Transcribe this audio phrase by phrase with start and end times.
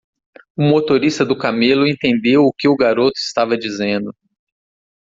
[0.57, 4.11] O motorista do camelo entendeu o que o garoto estava dizendo.